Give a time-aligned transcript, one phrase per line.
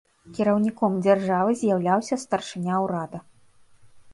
[0.35, 3.21] Кіраўніком дзяржавы з'яўляўся старшыня ўрада.